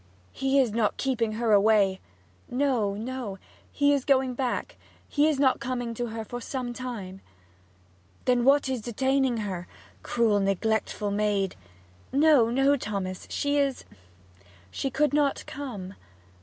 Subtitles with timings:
[0.31, 1.99] 'He is not keeping her away?'
[2.49, 3.37] 'No, no.
[3.71, 4.75] He is going back
[5.07, 7.21] he is not coming to her for some time.'
[8.25, 9.67] 'Then what is detaining her
[10.01, 11.55] cruel, neglectful maid!'
[12.11, 13.85] 'No, no, Thomas; she is
[14.71, 15.93] She could not come.'